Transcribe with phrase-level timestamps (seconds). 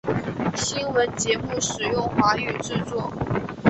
[0.55, 3.13] 新闻节目使用华语制作。